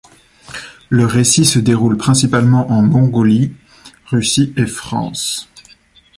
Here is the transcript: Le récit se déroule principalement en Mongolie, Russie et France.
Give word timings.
Le 0.89 1.05
récit 1.05 1.45
se 1.45 1.59
déroule 1.59 1.95
principalement 1.95 2.71
en 2.71 2.81
Mongolie, 2.81 3.53
Russie 4.07 4.51
et 4.57 4.65
France. 4.65 5.47